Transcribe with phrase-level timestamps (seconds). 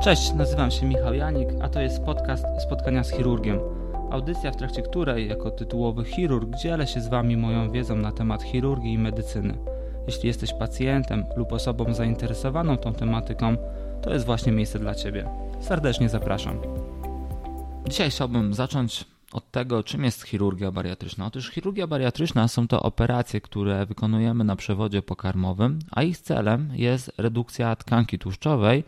[0.00, 3.58] Cześć, nazywam się Michał Janik, a to jest podcast Spotkania z chirurgiem.
[4.10, 8.42] Audycja, w trakcie której, jako tytułowy chirurg, dzielę się z Wami moją wiedzą na temat
[8.42, 9.58] chirurgii i medycyny.
[10.06, 13.56] Jeśli jesteś pacjentem lub osobą zainteresowaną tą tematyką,
[14.02, 15.28] to jest właśnie miejsce dla Ciebie.
[15.60, 16.58] Serdecznie zapraszam.
[17.88, 21.26] Dzisiaj chciałbym zacząć od tego, czym jest chirurgia bariatryczna.
[21.26, 27.12] Otóż chirurgia bariatryczna są to operacje, które wykonujemy na przewodzie pokarmowym, a ich celem jest
[27.18, 28.84] redukcja tkanki tłuszczowej.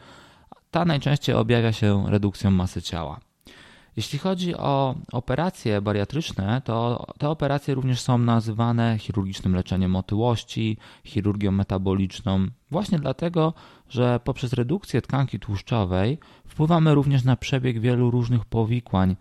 [0.71, 3.21] Ta najczęściej objawia się redukcją masy ciała.
[3.97, 11.53] Jeśli chodzi o operacje bariatryczne, to te operacje również są nazywane chirurgicznym leczeniem otyłości, chirurgią
[11.53, 13.55] metaboliczną, właśnie dlatego,
[13.89, 19.17] że poprzez redukcję tkanki tłuszczowej wpływamy również na przebieg wielu różnych powikłań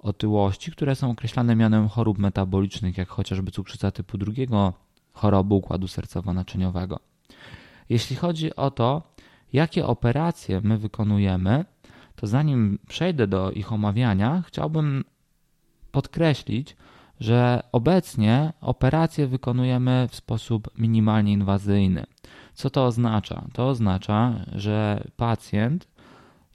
[0.00, 4.72] otyłości, które są określane mianem chorób metabolicznych, jak chociażby cukrzyca typu drugiego,
[5.12, 6.96] choroby układu sercowo-naczyniowego.
[7.88, 9.02] Jeśli chodzi o to,
[9.52, 11.64] jakie operacje my wykonujemy,
[12.16, 15.04] to zanim przejdę do ich omawiania, chciałbym
[15.92, 16.76] podkreślić,
[17.20, 22.06] że obecnie operacje wykonujemy w sposób minimalnie inwazyjny.
[22.54, 23.44] Co to oznacza?
[23.52, 25.88] To oznacza, że pacjent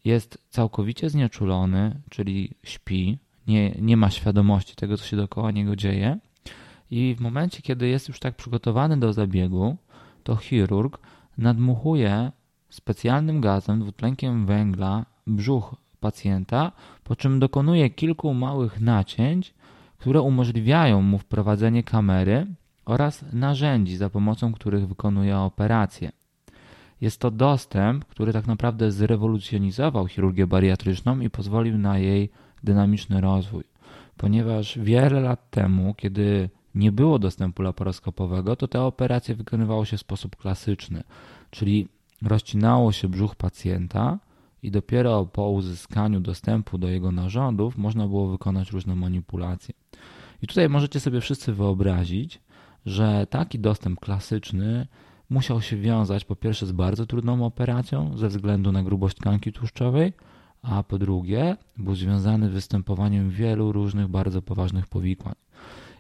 [0.06, 6.18] jest całkowicie znieczulony, czyli śpi, nie, nie ma świadomości tego, co się dookoła niego dzieje.
[6.92, 9.78] I w momencie, kiedy jest już tak przygotowany do zabiegu,
[10.24, 11.00] to chirurg
[11.38, 12.32] nadmuchuje
[12.74, 16.72] specjalnym gazem, dwutlenkiem węgla, brzuch pacjenta,
[17.04, 19.54] po czym dokonuje kilku małych nacięć,
[19.98, 22.48] które umożliwiają mu wprowadzenie kamery
[22.86, 26.12] oraz narzędzi, za pomocą których wykonuje operację.
[27.02, 32.30] Jest to dostęp, który tak naprawdę zrewolucjonizował chirurgię bariatryczną i pozwolił na jej
[32.64, 33.64] dynamiczny rozwój,
[34.18, 40.02] ponieważ wiele lat temu, kiedy nie było dostępu laparoskopowego, to te operacje wykonywało się w
[40.02, 41.04] sposób klasyczny,
[41.52, 41.88] czyli
[42.24, 44.20] rozcinało się brzuch pacjenta
[44.64, 49.76] i dopiero po uzyskaniu dostępu do jego narządów można było wykonać różne manipulacje.
[50.42, 52.42] I tutaj możecie sobie wszyscy wyobrazić,
[52.86, 54.88] że taki dostęp klasyczny
[55.30, 60.14] musiał się wiązać po pierwsze z bardzo trudną operacją ze względu na grubość tkanki tłuszczowej,
[60.62, 65.36] a po drugie był związany z występowaniem wielu różnych bardzo poważnych powikłań.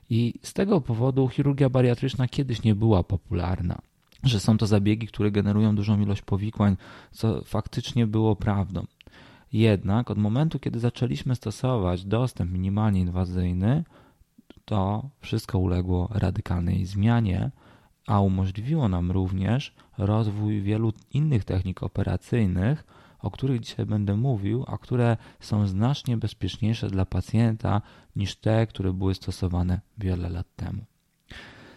[0.10, 3.82] I z tego powodu chirurgia bariatryczna kiedyś nie była popularna.
[4.24, 6.78] Że są to zabiegi, które generują dużą ilość powikłań,
[7.12, 8.86] co faktycznie było prawdą.
[9.54, 13.84] Jednak od momentu, kiedy zaczęliśmy stosować dostęp minimalnie inwazyjny,
[14.66, 17.52] to wszystko uległo radykalnej zmianie,
[18.08, 22.84] a umożliwiło nam również rozwój wielu innych technik operacyjnych,
[23.20, 27.82] o których dzisiaj będę mówił, a które są znacznie bezpieczniejsze dla pacjenta
[28.16, 30.86] niż te, które były stosowane wiele lat temu.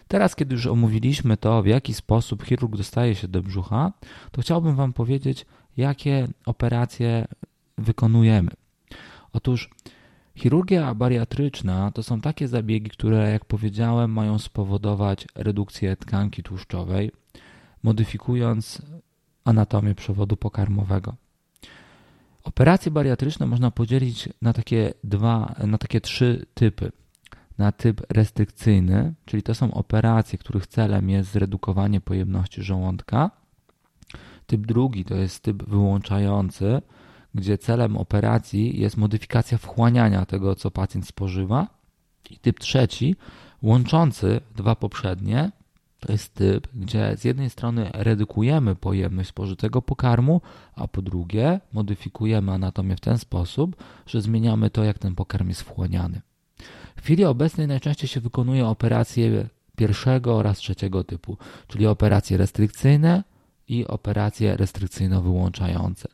[0.07, 3.91] Teraz, kiedy już omówiliśmy to, w jaki sposób chirurg dostaje się do brzucha,
[4.31, 5.45] to chciałbym Wam powiedzieć,
[5.77, 7.27] jakie operacje
[7.77, 8.51] wykonujemy.
[9.33, 9.69] Otóż
[10.35, 17.11] chirurgia bariatryczna to są takie zabiegi, które, jak powiedziałem, mają spowodować redukcję tkanki tłuszczowej,
[17.83, 18.81] modyfikując
[19.45, 21.15] anatomię przewodu pokarmowego.
[22.43, 26.91] Operacje bariatryczne można podzielić na takie dwa, na takie trzy typy.
[27.57, 33.31] Na typ restrykcyjny, czyli to są operacje, których celem jest zredukowanie pojemności żołądka.
[34.47, 36.81] Typ drugi to jest typ wyłączający,
[37.35, 41.67] gdzie celem operacji jest modyfikacja wchłaniania tego, co pacjent spożywa.
[42.29, 43.15] I typ trzeci,
[43.61, 45.51] łączący dwa poprzednie,
[45.99, 50.41] to jest typ, gdzie z jednej strony redukujemy pojemność spożytego pokarmu,
[50.75, 55.61] a po drugie modyfikujemy anatomię w ten sposób, że zmieniamy to, jak ten pokarm jest
[55.61, 56.21] wchłaniany.
[57.07, 61.37] Chwili obecnej najczęściej się wykonuje operacje pierwszego oraz trzeciego typu,
[61.67, 63.23] czyli operacje restrykcyjne
[63.67, 66.07] i operacje restrykcyjno-wyłączające.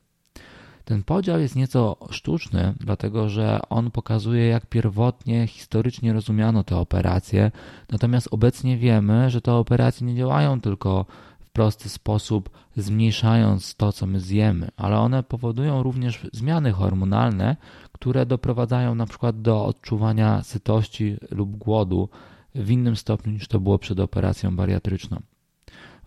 [0.86, 7.52] Ten podział jest nieco sztuczny, dlatego że on pokazuje, jak pierwotnie historycznie rozumiano te operacje,
[7.90, 11.06] natomiast obecnie wiemy, że te operacje nie działają tylko
[11.40, 17.56] w prosty sposób, zmniejszając to, co my zjemy, ale one powodują również zmiany hormonalne,
[18.04, 22.10] które doprowadzają na przykład do odczuwania sytości lub głodu
[22.56, 25.22] w innym stopniu niż to było przed operacją bariatryczną.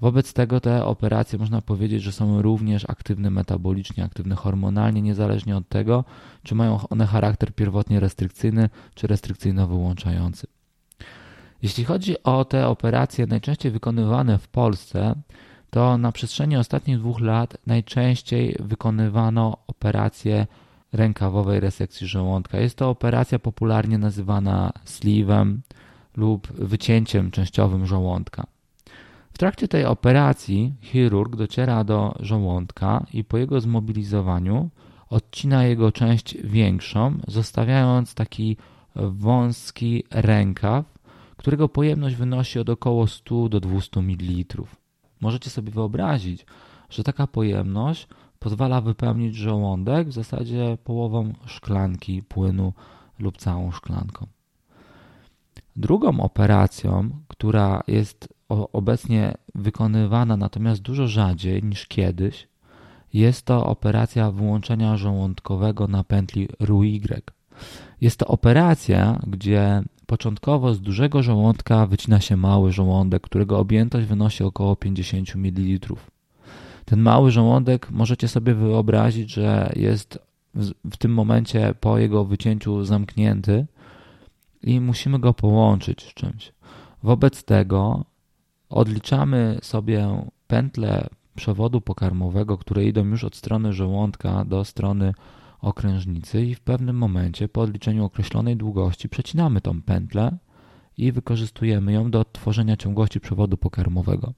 [0.01, 5.69] Wobec tego te operacje można powiedzieć, że są również aktywne metabolicznie, aktywne hormonalnie, niezależnie od
[5.69, 6.05] tego,
[6.43, 10.45] czy mają one charakter pierwotnie restrykcyjny, czy restrykcyjno-wyłączający.
[11.63, 15.15] Jeśli chodzi o te operacje najczęściej wykonywane w Polsce,
[15.71, 20.47] to na przestrzeni ostatnich dwóch lat najczęściej wykonywano operację
[20.97, 22.61] rękawowej resekcji żołądka.
[22.61, 25.57] Jest to operacja popularnie nazywana sleeve'em
[26.17, 28.47] lub wycięciem częściowym żołądka.
[29.33, 34.71] W trakcie tej operacji chirurg dociera do żołądka i po jego zmobilizowaniu
[35.11, 38.57] odcina jego część większą, zostawiając taki
[38.95, 40.85] wąski rękaw,
[41.37, 44.63] którego pojemność wynosi od około 100 do 200 ml.
[45.21, 46.47] Możecie sobie wyobrazić,
[46.91, 48.09] że taka pojemność
[48.39, 52.73] pozwala wypełnić żołądek w zasadzie połową szklanki płynu
[53.19, 54.27] lub całą szklanką.
[55.77, 62.49] Drugą operacją, która jest obecnie wykonywana natomiast dużo rzadziej niż kiedyś,
[63.13, 67.01] jest to operacja wyłączenia żołądkowego na pętli RUY.
[68.01, 74.45] Jest to operacja, gdzie początkowo z dużego żołądka wycina się mały żołądek, którego objętość wynosi
[74.45, 75.97] około 50 ml.
[76.87, 80.19] Ten mały żołądek możecie sobie wyobrazić, że jest
[80.91, 83.67] w tym momencie po jego wycięciu zamknięty
[84.63, 86.53] i musimy go połączyć z czymś.
[87.03, 88.05] Wobec tego
[88.69, 95.15] odliczamy sobie pętle przewodu pokarmowego, które idą już od strony żołądka do strony
[95.61, 100.37] okrężnicy i w pewnym momencie po odliczeniu określonej długości przecinamy tą pętlę
[100.99, 104.33] i wykorzystujemy ją do odtworzenia ciągłości przewodu pokarmowego.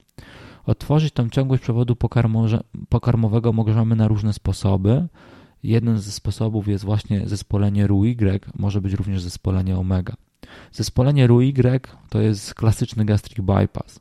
[0.65, 1.95] Odtworzyć tą ciągłość przewodu
[2.89, 5.07] pokarmowego możemy na różne sposoby.
[5.63, 8.15] Jeden ze sposobów jest właśnie zespolenie RUY,
[8.59, 10.13] może być również zespolenie omega.
[10.71, 11.53] Zespolenie RUY
[12.09, 13.99] to jest klasyczny gastric bypass.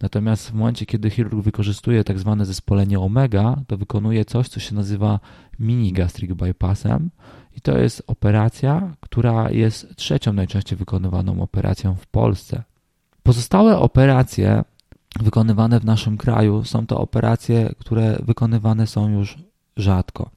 [0.00, 4.74] Natomiast w momencie, kiedy chirurg wykorzystuje tak zwane zespolenie omega, to wykonuje coś, co się
[4.74, 5.20] nazywa
[5.58, 7.10] mini gastric bypassem
[7.56, 12.62] i to jest operacja, która jest trzecią najczęściej wykonywaną operacją w Polsce.
[13.22, 14.64] Pozostałe operacje
[15.22, 19.38] wykonywane w naszym kraju są to operacje, które wykonywane są już
[19.76, 20.30] rzadko.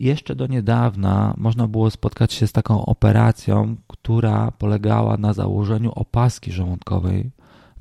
[0.00, 6.52] Jeszcze do niedawna można było spotkać się z taką operacją, która polegała na założeniu opaski
[6.52, 7.30] żołądkowej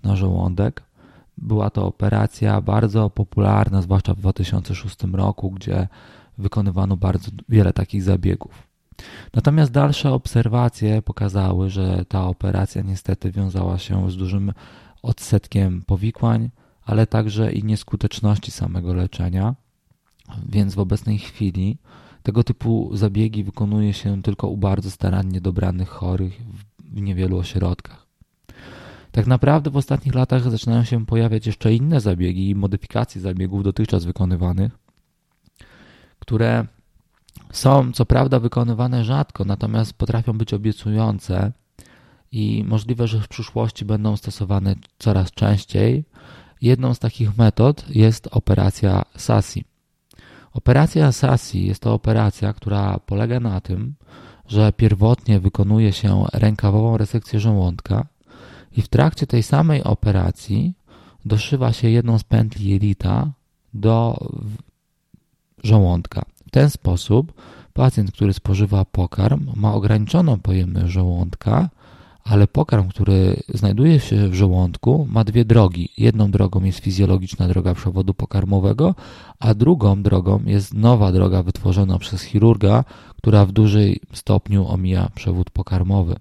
[0.03, 0.83] na żołądek.
[1.37, 5.87] Była to operacja bardzo popularna, zwłaszcza w 2006 roku, gdzie
[6.37, 8.69] wykonywano bardzo wiele takich zabiegów.
[9.33, 14.53] Natomiast dalsze obserwacje pokazały, że ta operacja niestety wiązała się z dużym
[15.01, 16.49] odsetkiem powikłań,
[16.81, 19.55] ale także i nieskuteczności samego leczenia.
[20.49, 21.77] Więc w obecnej chwili
[22.23, 26.41] tego typu zabiegi wykonuje się tylko u bardzo starannie dobranych chorych
[26.79, 28.07] w niewielu ośrodkach.
[29.11, 34.05] Tak naprawdę w ostatnich latach zaczynają się pojawiać jeszcze inne zabiegi i modyfikacje zabiegów dotychczas
[34.05, 34.77] wykonywanych,
[36.19, 36.65] które
[37.51, 41.51] są co prawda wykonywane rzadko, natomiast potrafią być obiecujące
[42.31, 46.03] i możliwe, że w przyszłości będą stosowane coraz częściej.
[46.61, 49.65] Jedną z takich metod jest operacja SASI.
[50.53, 53.95] Operacja SASI jest to operacja, która polega na tym,
[54.47, 58.07] że pierwotnie wykonuje się rękawową resekcję żołądka
[58.77, 60.73] i w trakcie tej samej operacji
[61.25, 63.31] doszywa się jedną z pętli jelita
[63.73, 64.17] do
[65.63, 66.25] żołądka.
[66.47, 67.33] W ten sposób
[67.73, 71.69] pacjent, który spożywa pokarm, ma ograniczoną pojemność żołądka,
[72.23, 75.89] ale pokarm, który znajduje się w żołądku, ma dwie drogi.
[75.97, 78.95] Jedną drogą jest fizjologiczna droga przewodu pokarmowego,
[79.39, 82.83] a drugą drogą jest nowa droga wytworzona przez chirurga,
[83.17, 86.15] która w dużej stopniu omija przewód pokarmowy.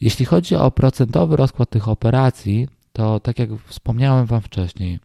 [0.00, 4.98] Jeśli chodzi o procentowy rozkład tych operacji, to tak jak wspomniałem Wam wcześniej,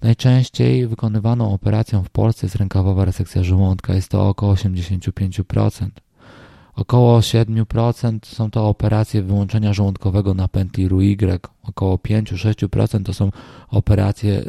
[0.00, 5.88] najczęściej wykonywaną operacją w Polsce jest rękawowa resekcja żołądka, jest to około 85%.
[6.76, 11.16] Około 7% są to operacje wyłączenia żołądkowego na pętli RUY,
[11.62, 13.30] około 5-6% to są
[13.68, 14.44] operacje,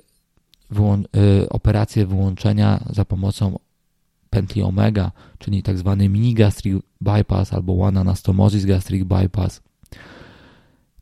[0.69, 1.03] wyłą
[1.43, 3.59] y, operacje wyłączenia za pomocą
[4.29, 9.61] pętli omega, czyli tak zwany mini gastric bypass albo one anastomosis gastric bypass.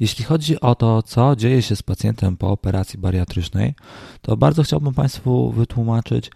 [0.00, 3.74] Jeśli chodzi o to, co dzieje się z pacjentem po operacji bariatrycznej,
[4.22, 6.30] to bardzo chciałbym Państwu wytłumaczyć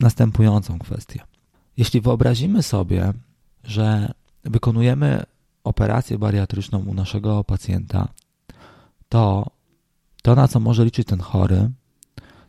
[0.00, 1.20] następującą kwestię.
[1.76, 3.12] Jeśli wyobrazimy sobie,
[3.64, 4.12] że
[4.44, 5.22] wykonujemy
[5.64, 8.08] operację bariatryczną u naszego pacjenta,
[9.14, 9.46] to
[10.22, 11.70] to, na co może liczyć ten chory,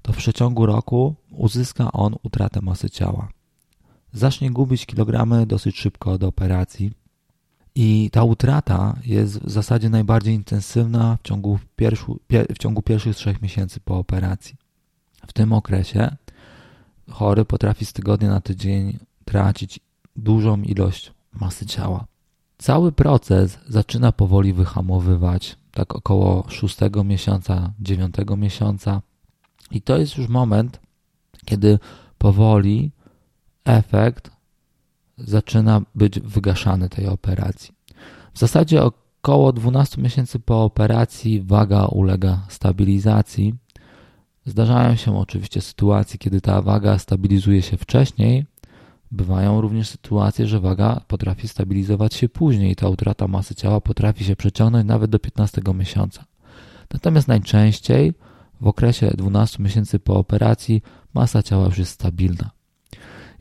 [0.01, 3.29] to w przeciągu roku uzyska on utratę masy ciała.
[4.13, 6.91] Zacznie gubić kilogramy dosyć szybko do operacji
[7.75, 11.60] i ta utrata jest w zasadzie najbardziej intensywna w ciągu,
[12.50, 14.55] w ciągu pierwszych trzech miesięcy po operacji.
[15.27, 16.15] W tym okresie
[17.10, 19.79] chory potrafi z tygodnia na tydzień tracić
[20.15, 22.05] dużą ilość masy ciała.
[22.57, 29.01] Cały proces zaczyna powoli wyhamowywać, tak około 6 miesiąca, 9 miesiąca.
[29.72, 30.79] I to jest już moment,
[31.46, 31.79] kiedy
[32.17, 32.91] powoli
[33.65, 34.32] efekt
[35.17, 37.74] zaczyna być wygaszany tej operacji.
[38.34, 43.55] W zasadzie około 12 miesięcy po operacji waga ulega stabilizacji.
[44.46, 48.46] Zdarzają się oczywiście sytuacje, kiedy ta waga stabilizuje się wcześniej.
[49.15, 52.75] Bywają również sytuacje, że waga potrafi stabilizować się później.
[52.75, 56.25] Ta utrata masy ciała potrafi się przeciągnąć nawet do 15 miesiąca.
[56.93, 58.13] Natomiast najczęściej
[58.62, 60.81] w okresie 12 miesięcy po operacji
[61.13, 62.51] masa ciała już jest stabilna.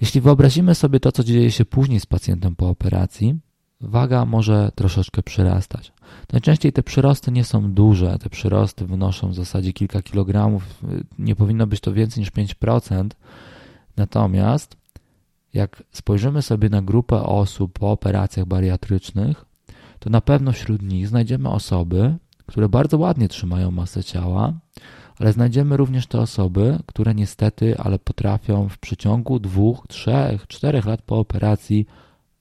[0.01, 3.39] Jeśli wyobrazimy sobie to, co dzieje się później z pacjentem po operacji,
[3.81, 5.93] waga może troszeczkę przyrastać.
[6.33, 10.83] Najczęściej te przyrosty nie są duże, te przyrosty wynoszą w zasadzie kilka kilogramów,
[11.19, 13.09] nie powinno być to więcej niż 5%.
[13.97, 14.77] Natomiast
[15.55, 19.45] jak spojrzymy sobie na grupę osób po operacjach bariatrycznych,
[19.99, 22.15] to na pewno wśród nich znajdziemy osoby,
[22.47, 24.53] które bardzo ładnie trzymają masę ciała,
[25.19, 31.03] ale znajdziemy również te osoby, które niestety, ale potrafią w przeciągu dwóch, trzech, czterech lat
[31.03, 31.87] po operacji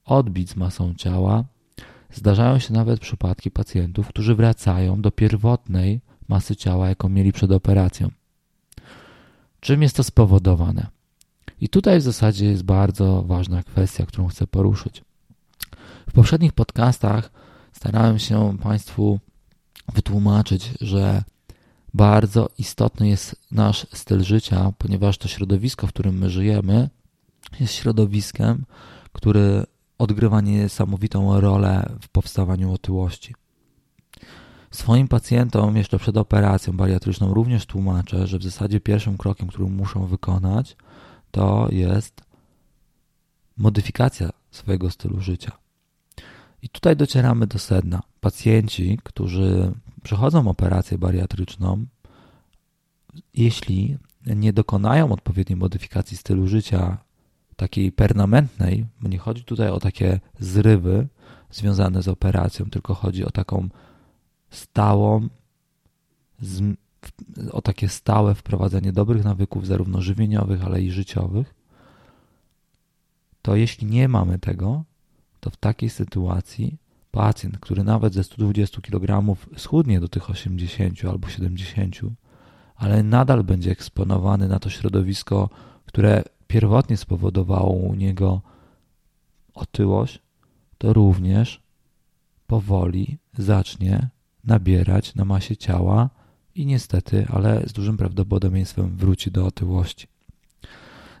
[0.04, 1.44] odbić z masą ciała.
[2.12, 8.10] Zdarzają się nawet przypadki pacjentów, którzy wracają do pierwotnej masy ciała, jaką mieli przed operacją.
[9.60, 10.86] Czym jest to spowodowane?
[11.60, 15.04] I tutaj w zasadzie jest bardzo ważna kwestia, którą chcę poruszyć.
[16.08, 17.30] W poprzednich podcastach
[17.72, 19.20] starałem się Państwu
[19.94, 21.24] wytłumaczyć, że
[21.94, 26.90] bardzo istotny jest nasz styl życia, ponieważ to środowisko, w którym my żyjemy,
[27.60, 28.64] jest środowiskiem,
[29.12, 29.64] które
[29.98, 33.34] odgrywa niesamowitą rolę w powstawaniu otyłości.
[34.70, 40.06] Swoim pacjentom jeszcze przed operacją bariatryczną również tłumaczę, że w zasadzie pierwszym krokiem, który muszą
[40.06, 40.76] wykonać,
[41.34, 42.22] to jest
[43.56, 45.52] modyfikacja swojego stylu życia.
[46.62, 48.02] I tutaj docieramy do sedna.
[48.20, 49.72] Pacjenci, którzy
[50.02, 51.86] przechodzą operację bariatryczną,
[53.34, 56.98] jeśli nie dokonają odpowiedniej modyfikacji stylu życia,
[57.56, 61.08] takiej permanentnej, bo nie chodzi tutaj o takie zrywy
[61.50, 63.68] związane z operacją, tylko chodzi o taką
[64.50, 65.28] stałą,
[67.52, 71.54] o takie stałe wprowadzenie dobrych nawyków, zarówno żywieniowych, ale i życiowych,
[73.42, 74.84] to jeśli nie mamy tego,
[75.40, 76.78] to w takiej sytuacji
[77.10, 81.96] pacjent, który nawet ze 120 kg schudnie do tych 80 albo 70,
[82.76, 85.50] ale nadal będzie eksponowany na to środowisko,
[85.86, 88.40] które pierwotnie spowodowało u niego
[89.54, 90.22] otyłość,
[90.78, 91.62] to również
[92.46, 94.08] powoli zacznie
[94.44, 96.10] nabierać na masie ciała
[96.54, 100.06] i niestety, ale z dużym prawdopodobieństwem wróci do otyłości.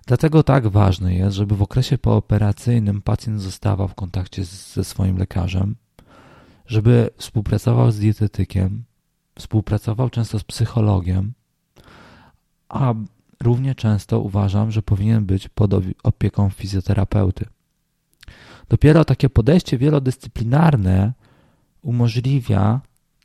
[0.06, 5.76] Dlatego tak ważne jest, żeby w okresie pooperacyjnym pacjent zostawał w kontakcie ze swoim lekarzem,
[6.66, 8.84] żeby współpracował z dietetykiem,
[9.38, 11.32] współpracował często z psychologiem,
[12.68, 12.94] a
[13.42, 15.70] równie często uważam, że powinien być pod
[16.02, 17.46] opieką fizjoterapeuty.
[18.68, 21.12] Dopiero takie podejście wielodyscyplinarne
[21.82, 22.80] umożliwia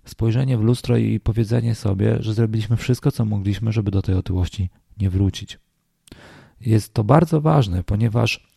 [0.09, 4.69] spojrzenie w lustro i powiedzenie sobie, że zrobiliśmy wszystko, co mogliśmy, żeby do tej otyłości
[4.97, 5.59] nie wrócić.
[6.61, 8.47] Jest to bardzo ważne, ponieważ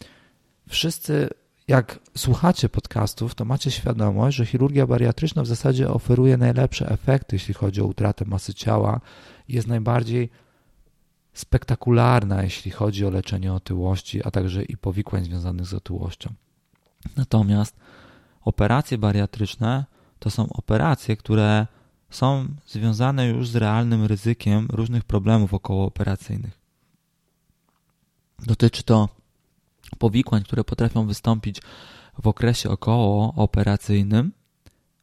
[0.68, 1.28] wszyscy,
[1.68, 7.54] jak słuchacie podcastów, to macie świadomość, że chirurgia bariatryczna w zasadzie oferuje najlepsze efekty, jeśli
[7.54, 9.00] chodzi o utratę masy ciała,
[9.48, 10.30] jest najbardziej
[11.32, 16.32] spektakularna, jeśli chodzi o leczenie otyłości, a także i powikłań związanych z otyłością.
[17.16, 17.76] Natomiast
[18.44, 19.84] operacje bariatryczne
[20.22, 21.66] to są operacje, które
[22.10, 26.58] są związane już z realnym ryzykiem różnych problemów okołooperacyjnych.
[28.46, 29.08] Dotyczy to
[29.98, 31.60] powikłań, które potrafią wystąpić
[32.22, 34.32] w okresie okołooperacyjnym,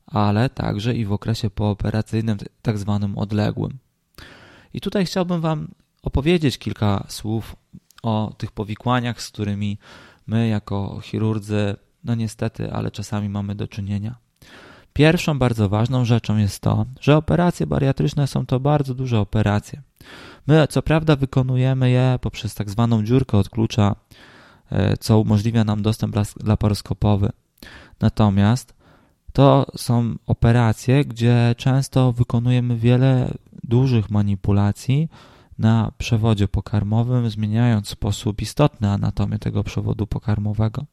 [0.07, 3.77] ale także i w okresie pooperacyjnym, tak zwanym odległym.
[4.73, 5.67] I tutaj chciałbym Wam
[6.01, 7.55] opowiedzieć kilka słów
[8.03, 9.77] o tych powikłaniach, z którymi
[10.27, 14.28] my jako chirurdzy, no niestety, ale czasami mamy do czynienia.
[14.99, 19.81] Pierwszą bardzo ważną rzeczą jest to, że operacje bariatryczne są to bardzo duże operacje.
[20.47, 23.95] My co prawda wykonujemy je poprzez tak zwaną dziurkę od klucza,
[24.71, 27.29] e, co umożliwia nam dostęp laparoskopowy.
[27.99, 28.73] Natomiast
[29.33, 35.09] to są operacje, gdzie często wykonujemy wiele dużych manipulacji,
[35.59, 40.85] na przewodzie pokarmowym, zmieniając sposób istotny anatomię tego przewodu pokarmowego.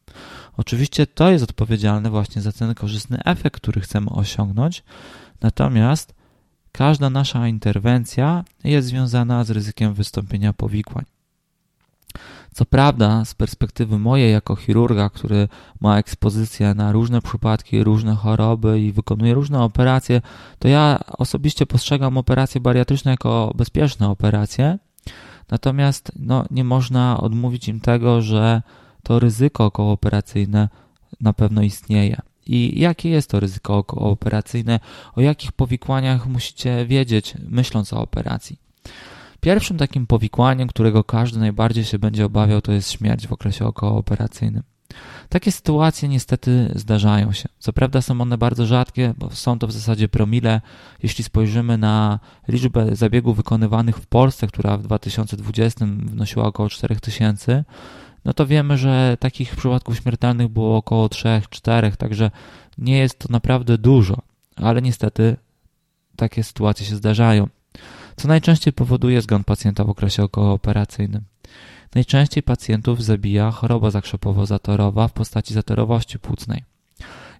[0.57, 4.83] Oczywiście to jest odpowiedzialne właśnie za ten korzystny efekt, który chcemy osiągnąć,
[5.41, 6.15] natomiast
[6.71, 11.05] każda nasza interwencja jest związana z ryzykiem wystąpienia powikłań.
[12.57, 15.47] Co prawda, z perspektywy mojej jako chirurga, który
[15.79, 20.21] ma ekspozycję na różne przypadki, różne choroby i wykonuje różne operacje,
[20.59, 24.77] to ja osobiście postrzegam operacje bariatryczne jako bezpieczne operacje.
[25.51, 28.61] Natomiast no, nie można odmówić im tego, że
[29.03, 30.69] to ryzyko okołooperacyjne
[31.21, 32.21] na pewno istnieje.
[32.45, 34.79] I jakie jest to ryzyko okołooperacyjne?
[35.15, 38.59] O jakich powikłaniach musicie wiedzieć, myśląc o operacji?
[39.41, 44.63] Pierwszym takim powikłaniem, którego każdy najbardziej się będzie obawiał, to jest śmierć w okresie okołooperacyjnym.
[45.29, 47.49] Takie sytuacje niestety zdarzają się.
[47.59, 50.61] Co prawda są one bardzo rzadkie, bo są to w zasadzie promile.
[51.03, 57.65] Jeśli spojrzymy na liczbę zabiegów wykonywanych w Polsce, która w 2020 wynosiła około 4000,
[58.25, 62.31] no to wiemy, że takich przypadków śmiertelnych było około 3-4, także
[62.77, 64.17] nie jest to naprawdę dużo,
[64.55, 65.37] ale niestety
[66.15, 67.47] takie sytuacje się zdarzają.
[68.17, 71.23] Co najczęściej powoduje zgon pacjenta w okresie okołooperacyjnym?
[71.95, 76.63] Najczęściej pacjentów zabija choroba zakrzepowo-zatorowa w postaci zatorowości płucnej.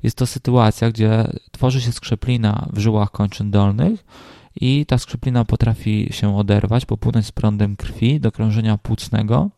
[0.03, 4.05] Jest to sytuacja, gdzie tworzy się skrzeplina w żyłach kończyn dolnych
[4.55, 9.49] i ta skrzeplina potrafi się oderwać, popłynąć z prądem krwi do krążenia płucnego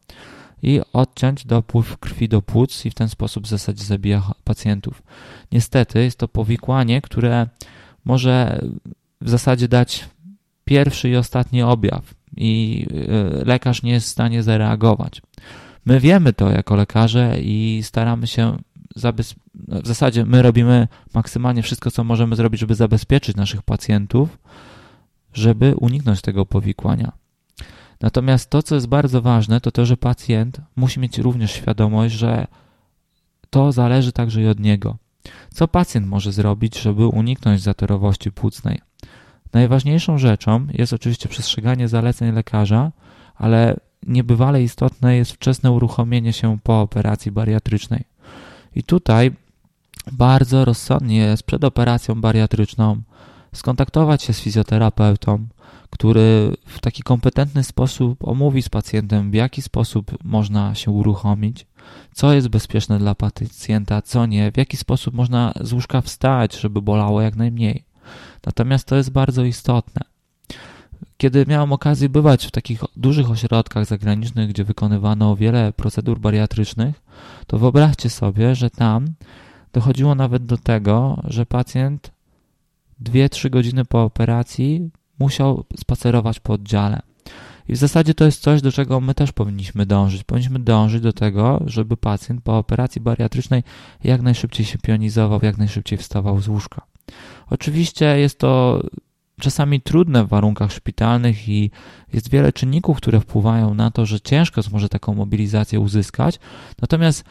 [0.63, 5.03] i odciąć dopływ krwi do płuc i w ten sposób w zasadzie zabija pacjentów.
[5.51, 7.47] Niestety jest to powikłanie, które
[8.05, 8.61] może
[9.21, 10.09] w zasadzie dać
[10.69, 12.85] pierwszy i ostatni objaw i
[13.41, 15.21] e, lekarz nie jest w stanie zareagować.
[15.85, 18.57] My wiemy to jako lekarze i staramy się.
[19.67, 24.37] W zasadzie my robimy maksymalnie wszystko, co możemy zrobić, żeby zabezpieczyć naszych pacjentów,
[25.33, 27.11] żeby uniknąć tego powikłania.
[28.01, 32.47] Natomiast to, co jest bardzo ważne, to to, że pacjent musi mieć również świadomość, że
[33.49, 34.97] to zależy także i od niego.
[35.53, 38.88] Co pacjent może zrobić, żeby uniknąć zatorowości płucnej?
[39.53, 42.91] Najważniejszą rzeczą jest oczywiście przestrzeganie zaleceń lekarza,
[43.35, 43.75] ale
[44.07, 48.03] niebywale istotne jest wczesne uruchomienie się po operacji bariatrycznej.
[48.75, 49.31] I tutaj
[50.11, 53.01] bardzo rozsądnie jest przed operacją bariatryczną
[53.53, 55.47] skontaktować się z fizjoterapeutą,
[55.89, 61.65] który w taki kompetentny sposób omówi z pacjentem, w jaki sposób można się uruchomić,
[62.13, 66.81] co jest bezpieczne dla pacjenta, co nie, w jaki sposób można z łóżka wstać, żeby
[66.81, 67.88] bolało jak najmniej.
[68.45, 70.01] Natomiast to jest bardzo istotne.
[71.17, 77.01] Kiedy miałem okazję bywać w takich dużych ośrodkach zagranicznych, gdzie wykonywano wiele procedur bariatrycznych,
[77.47, 79.07] to wyobraźcie sobie, że tam
[79.73, 82.11] dochodziło nawet do tego, że pacjent
[83.03, 87.01] 2-3 godziny po operacji musiał spacerować po oddziale.
[87.67, 90.23] I w zasadzie to jest coś, do czego my też powinniśmy dążyć.
[90.23, 93.63] Powinniśmy dążyć do tego, żeby pacjent po operacji bariatrycznej
[94.03, 96.88] jak najszybciej się pionizował, jak najszybciej wstawał z łóżka.
[97.49, 98.81] Oczywiście jest to
[99.39, 101.71] czasami trudne w warunkach szpitalnych i
[102.13, 106.39] jest wiele czynników, które wpływają na to, że ciężko jest może taką mobilizację uzyskać.
[106.81, 107.23] Natomiast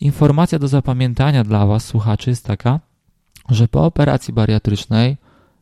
[0.00, 2.80] informacja do zapamiętania dla Was, słuchaczy, jest taka,
[3.48, 5.16] że po operacji bariatrycznej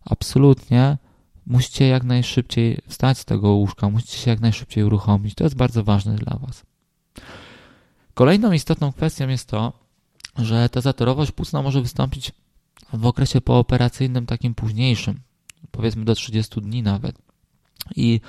[0.05, 0.99] absolutnie
[1.47, 5.35] musicie jak najszybciej wstać z tego łóżka, musicie się jak najszybciej uruchomić.
[5.35, 6.63] To jest bardzo ważne dla Was.
[8.15, 9.73] Kolejną istotną kwestią jest to,
[10.39, 12.33] że ta zatorowość płucna może wystąpić
[12.93, 15.21] w okresie pooperacyjnym takim późniejszym,
[15.71, 17.19] powiedzmy do 30 dni nawet.
[17.97, 18.21] I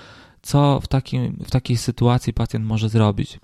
[0.42, 3.40] co w, takim, w takiej sytuacji pacjent może zrobić?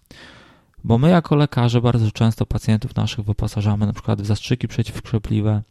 [0.84, 5.64] Bo my jako lekarze bardzo często pacjentów naszych wyposażamy na przykład w zastrzyki przeciwkrzepliwe,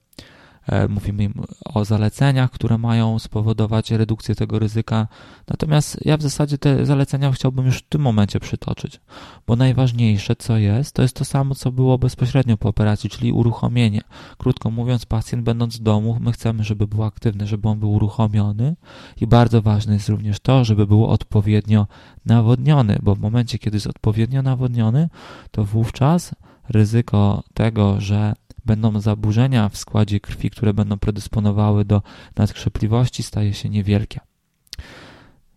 [0.88, 5.08] mówimy im o zaleceniach, które mają spowodować redukcję tego ryzyka.
[5.48, 9.00] Natomiast ja w zasadzie te zalecenia chciałbym już w tym momencie przytoczyć,
[9.46, 14.00] bo najważniejsze, co jest, to jest to samo, co było bezpośrednio po operacji, czyli uruchomienie.
[14.38, 18.76] Krótko mówiąc, pacjent będąc w domu, my chcemy, żeby był aktywny, żeby on był uruchomiony
[19.20, 21.86] i bardzo ważne jest również to, żeby był odpowiednio
[22.26, 25.08] nawodniony, bo w momencie, kiedy jest odpowiednio nawodniony,
[25.50, 26.34] to wówczas
[26.68, 28.34] ryzyko tego, że
[28.66, 32.02] będą zaburzenia w składzie krwi, które będą predysponowały do
[32.36, 34.20] nadkrzepliwości, staje się niewielkie.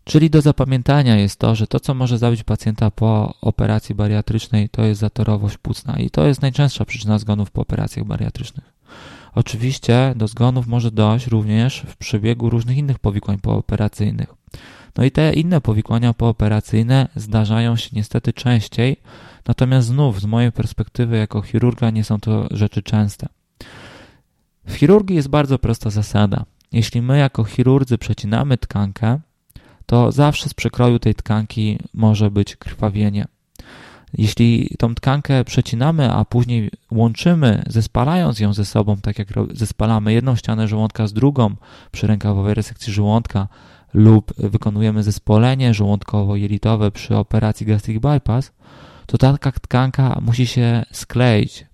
[0.04, 4.84] Czyli do zapamiętania jest to, że to, co może zabić pacjenta po operacji bariatrycznej, to
[4.84, 8.74] jest zatorowość płucna i to jest najczęstsza przyczyna zgonów po operacjach bariatrycznych.
[9.36, 14.34] Oczywiście do zgonów może dojść również w przebiegu różnych innych powikłań pooperacyjnych.
[14.98, 18.98] No i te inne powikłania pooperacyjne zdarzają się niestety częściej,
[19.50, 23.28] natomiast znów z mojej perspektywy jako chirurga nie są to rzeczy częste.
[24.68, 26.46] W chirurgii jest bardzo prosta zasada.
[26.72, 29.20] Jeśli my jako chirurdzy przecinamy tkankę,
[29.86, 33.26] to zawsze z przekroju tej tkanki może być krwawienie.
[34.14, 40.36] Jeśli tą tkankę przecinamy, a później łączymy, zespalając ją ze sobą, tak jak zespalamy jedną
[40.36, 41.56] ścianę żołądka z drugą
[41.92, 43.48] przy rękawowej resekcji żołądka,
[43.94, 48.52] lub wykonujemy zespolenie żołądkowo-jelitowe przy operacji gastric bypass,
[49.10, 51.66] to taka tkanka musi się skleić.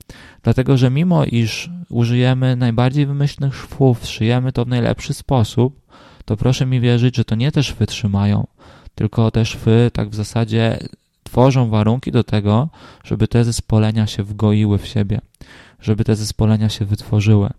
[0.43, 5.81] Dlatego, że mimo iż użyjemy najbardziej wymyślnych szwów, szyjemy to w najlepszy sposób,
[6.25, 8.47] to proszę mi wierzyć, że to nie te szwy trzymają,
[8.95, 10.79] tylko te szwy tak w zasadzie
[11.23, 12.69] tworzą warunki do tego,
[13.03, 15.21] żeby te zespolenia się wgoiły w siebie,
[15.81, 17.49] żeby te zespolenia się wytworzyły.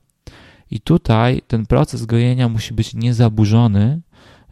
[0.70, 4.00] I tutaj ten proces gojenia musi być niezaburzony,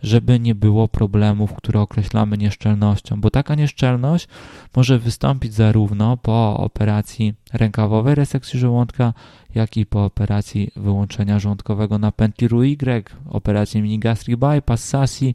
[0.05, 4.29] żeby nie było problemów, które określamy nieszczelnością, bo taka nieszczelność
[4.77, 9.12] może wystąpić zarówno po operacji rękawowej resekcji żołądka,
[9.55, 15.35] jak i po operacji wyłączenia żołądkowego na pętli Y, operacji mini-gastric bypass, SASI.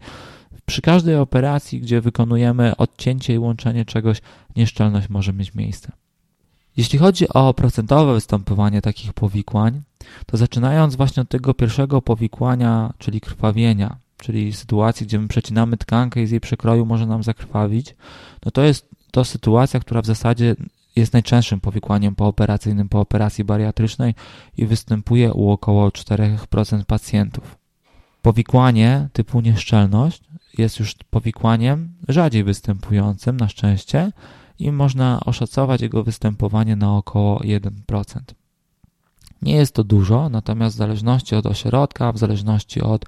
[0.65, 4.21] Przy każdej operacji, gdzie wykonujemy odcięcie i łączenie czegoś,
[4.55, 5.91] nieszczelność może mieć miejsce.
[6.77, 9.81] Jeśli chodzi o procentowe występowanie takich powikłań,
[10.25, 16.21] to zaczynając właśnie od tego pierwszego powikłania, czyli krwawienia, czyli sytuacji, gdzie my przecinamy tkankę
[16.21, 17.95] i z jej przekroju może nam zakrwawić,
[18.45, 20.55] no to jest to sytuacja, która w zasadzie
[20.95, 24.13] jest najczęstszym powikłaniem pooperacyjnym po operacji bariatrycznej
[24.57, 27.57] i występuje u około 4% pacjentów.
[28.21, 30.23] Powikłanie typu nieszczelność
[30.57, 34.11] jest już powikłaniem rzadziej występującym na szczęście
[34.59, 38.19] i można oszacować jego występowanie na około 1%.
[39.41, 43.05] Nie jest to dużo, natomiast w zależności od ośrodka, w zależności od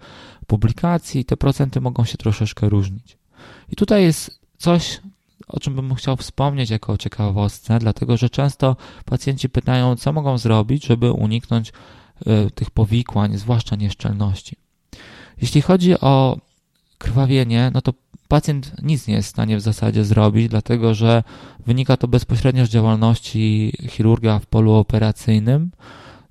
[0.48, 3.18] publikacji, te procenty mogą się troszeczkę różnić.
[3.70, 5.02] I tutaj jest coś,
[5.48, 10.86] o czym bym chciał wspomnieć jako ciekawostce, dlatego że często pacjenci pytają, co mogą zrobić,
[10.86, 14.56] żeby uniknąć y, tych powikłań, zwłaszcza nieszczelności.
[15.42, 16.38] Jeśli chodzi o
[16.98, 17.94] krwawienie, no to
[18.28, 21.24] pacjent nic nie jest w stanie w zasadzie zrobić, dlatego że
[21.66, 25.72] wynika to bezpośrednio z działalności chirurga w polu operacyjnym.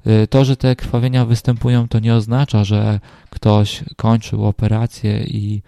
[0.06, 5.62] Y, to, że te krwawienia występują, to nie oznacza, że ktoś kończył operację i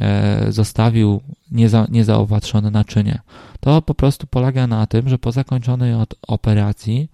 [0.00, 1.20] e, zostawił
[1.50, 3.18] nieza, niezaopatrzone naczynie.
[3.60, 5.94] To po prostu polega na tym, że po zakończonej
[6.28, 7.08] operacji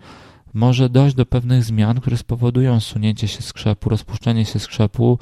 [0.55, 5.19] może dojść do pewnych zmian, które spowodują sunięcie się skrzepu, rozpuszczenie się skrzepu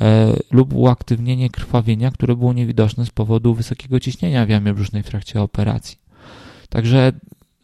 [0.00, 5.06] e, lub uaktywnienie krwawienia, które było niewidoczne z powodu wysokiego ciśnienia w jamie brzusznej w
[5.06, 5.98] trakcie operacji.
[6.68, 7.12] Także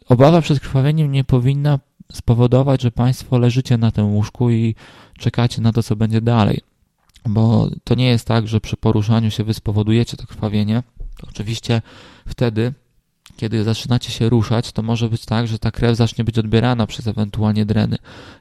[0.09, 1.79] obawa przed krwawieniem nie powinna
[2.13, 4.75] spowodować, że Państwo leżycie na tym łóżku i
[5.17, 6.59] czekacie na to, co będzie dalej.
[7.25, 10.83] Bo to nie jest tak, że przy poruszaniu się wy spowodujecie to krwawienie.
[11.27, 11.81] Oczywiście
[12.27, 12.73] wtedy,
[13.37, 17.07] kiedy zaczynacie się ruszać, to może być tak, że ta krew zacznie być odbierana przez
[17.07, 17.97] ewentualnie dreny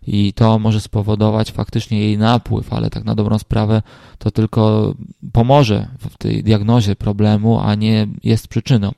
[0.07, 3.83] i to może spowodować faktycznie jej napływ, ale tak na dobrą sprawę
[4.19, 4.95] to tylko
[5.33, 8.93] pomoże w tej diagnozie problemu, a nie jest przyczyną.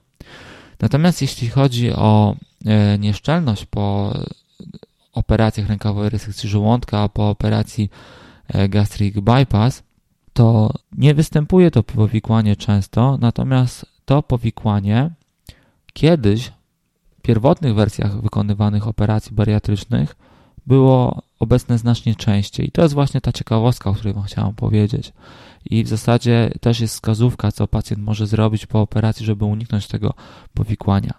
[0.80, 4.14] Natomiast jeśli chodzi o e, nieszczelność po
[5.14, 7.90] operacjach rękowej resekcji żołądka, a po operacji
[8.48, 9.82] e, gastric bypass,
[10.32, 15.10] to nie występuje to powikłanie często, natomiast to powikłanie
[15.92, 16.52] kiedyś
[17.18, 20.16] w pierwotnych wersjach wykonywanych operacji bariatrycznych
[20.66, 22.68] było obecne znacznie częściej.
[22.68, 25.12] I to jest właśnie ta ciekawostka, o której Wam chciałem powiedzieć.
[25.64, 30.14] I w zasadzie też jest wskazówka, co pacjent może zrobić po operacji, żeby uniknąć tego
[30.54, 31.14] powikłania.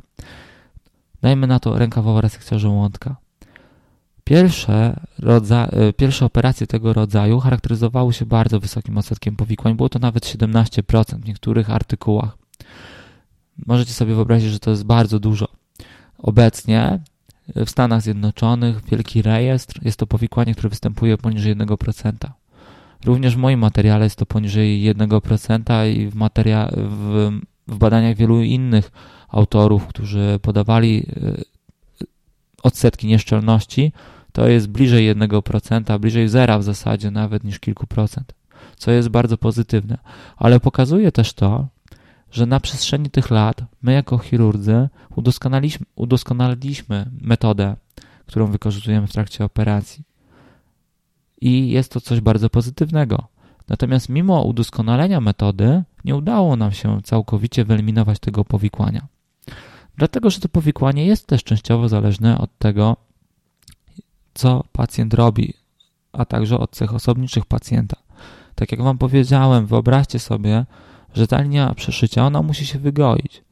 [1.21, 3.15] Dajmy na to rękawowa resekcja żołądka.
[4.25, 9.75] Pierwsze, rodza, e, pierwsze operacje tego rodzaju charakteryzowały się bardzo wysokim odsetkiem powikłań.
[9.75, 12.37] Było to nawet 17% w niektórych artykułach.
[13.65, 15.47] Możecie sobie wyobrazić, że to jest bardzo dużo.
[16.17, 16.99] Obecnie
[17.55, 22.11] w Stanach Zjednoczonych wielki rejestr jest to powikłanie, które występuje poniżej 1%.
[23.05, 27.31] Również w moim materiale jest to poniżej 1% i w, materia- w,
[27.67, 28.91] w badaniach wielu innych
[29.29, 31.43] autorów, którzy podawali e,
[32.63, 33.91] odsetki nieszczelności,
[34.35, 38.33] to jest bliżej 1%, bliżej zera w zasadzie nawet niż kilku procent,
[38.75, 39.97] co jest bardzo pozytywne.
[40.37, 41.67] Ale pokazuje też to,
[42.31, 47.75] że na przestrzeni tych lat my jako chirurdzy udoskonaliliśmy, udoskonaliliśmy metodę,
[48.25, 50.03] którą wykorzystujemy w trakcie operacji.
[51.41, 53.27] I jest to coś bardzo pozytywnego.
[53.67, 59.07] Natomiast mimo udoskonalenia metody nie udało nam się całkowicie wyeliminować tego powikłania.
[59.97, 63.04] Dlatego, że to powikłanie jest też częściowo zależne od tego,
[64.35, 65.53] co pacjent robi,
[66.11, 67.97] a także od cech osobniczych pacjenta.
[68.55, 70.65] Tak jak Wam powiedziałem, wyobraźcie sobie,
[71.13, 73.43] że ta linia przeszycia, ona musi się wygoić.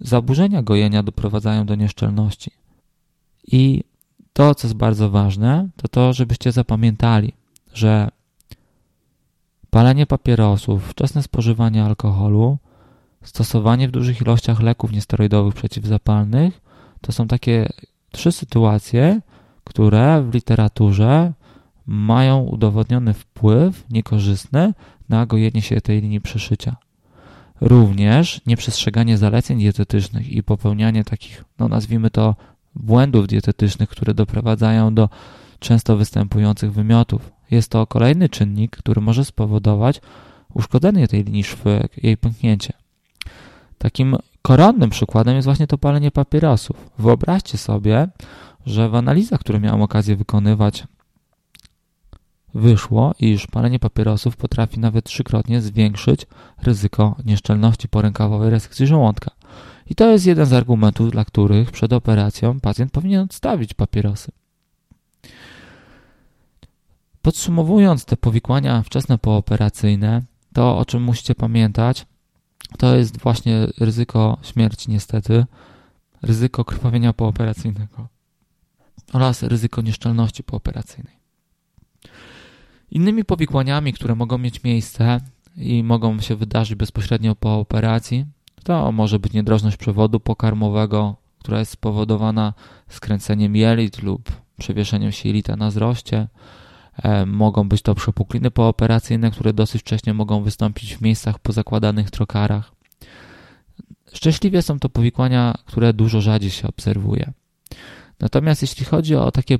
[0.00, 2.50] Zaburzenia gojenia doprowadzają do nieszczelności.
[3.46, 3.84] I
[4.32, 7.32] to, co jest bardzo ważne, to to, żebyście zapamiętali,
[7.74, 8.08] że
[9.70, 12.58] palenie papierosów, wczesne spożywanie alkoholu,
[13.22, 16.60] stosowanie w dużych ilościach leków niesteroidowych przeciwzapalnych
[17.00, 17.68] to są takie
[18.12, 19.20] trzy sytuacje,
[19.70, 21.32] które w literaturze
[21.86, 24.74] mają udowodniony wpływ niekorzystny
[25.08, 26.76] na gojenie się tej linii przeszycia.
[27.60, 32.36] Również nieprzestrzeganie zaleceń dietetycznych i popełnianie takich, no nazwijmy to,
[32.74, 35.08] błędów dietetycznych, które doprowadzają do
[35.58, 37.32] często występujących wymiotów.
[37.50, 40.00] Jest to kolejny czynnik, który może spowodować
[40.54, 42.72] uszkodzenie tej linii szwy, jej pęknięcie.
[43.78, 46.90] Takim koronnym przykładem jest właśnie to palenie papierosów.
[46.98, 48.08] Wyobraźcie sobie,
[48.66, 50.86] że w analizach, które miałem okazję wykonywać,
[52.54, 56.26] wyszło, iż palenie papierosów potrafi nawet trzykrotnie zwiększyć
[56.62, 59.30] ryzyko nieszczelności porękawowej resekcji żołądka.
[59.86, 64.32] I to jest jeden z argumentów, dla których przed operacją pacjent powinien odstawić papierosy.
[67.22, 72.06] Podsumowując te powikłania wczesne pooperacyjne, to o czym musicie pamiętać,
[72.78, 75.44] to jest właśnie ryzyko śmierci niestety,
[76.22, 78.08] ryzyko krwawienia pooperacyjnego
[79.12, 81.20] oraz ryzyko nieszczelności pooperacyjnej.
[82.90, 85.20] Innymi powikłaniami, które mogą mieć miejsce
[85.56, 88.26] i mogą się wydarzyć bezpośrednio po operacji,
[88.64, 92.54] to może być niedrożność przewodu pokarmowego, która jest spowodowana
[92.88, 96.28] skręceniem jelit lub przewieszeniem się jelita na wzroście.
[97.02, 102.10] E, mogą być to przepukliny pooperacyjne, które dosyć wcześnie mogą wystąpić w miejscach po zakładanych
[102.10, 102.72] trokarach.
[104.12, 107.32] Szczęśliwie są to powikłania, które dużo rzadziej się obserwuje.
[108.20, 109.58] Natomiast jeśli chodzi o takie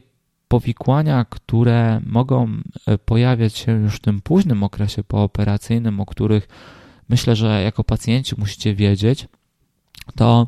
[0.49, 2.49] powikłania, które mogą
[2.87, 6.49] e, pojawiać się już w tym późnym okresie pooperacyjnym, o których
[7.09, 9.29] myślę, że jako pacjenci musicie wiedzieć,
[10.17, 10.47] to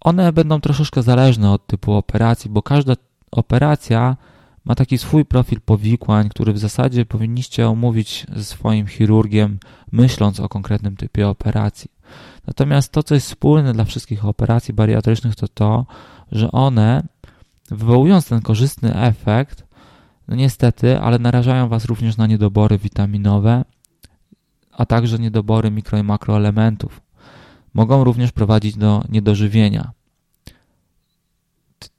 [0.00, 2.94] one będą troszeczkę zależne od typu operacji, bo każda
[3.30, 4.16] operacja
[4.64, 9.58] ma taki swój profil powikłań, który w zasadzie powinniście omówić ze swoim chirurgiem,
[9.92, 11.90] myśląc o konkretnym typie operacji.
[12.46, 15.86] Natomiast to, co jest wspólne dla wszystkich operacji bariatrycznych, to to,
[16.32, 17.02] że one,
[17.70, 19.64] wywołując ten korzystny efekt,
[20.28, 23.64] no niestety, ale narażają Was również na niedobory witaminowe,
[24.72, 27.00] a także niedobory mikro i makroelementów.
[27.74, 29.90] Mogą również prowadzić do niedożywienia.